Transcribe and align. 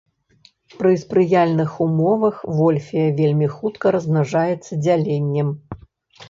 Пры 0.77 0.93
спрыяльных 1.01 1.75
умовах 1.85 2.39
вольфія 2.61 3.05
вельмі 3.19 3.51
хутка 3.57 3.85
размнажаецца 3.97 4.81
дзяленнем. 4.87 5.55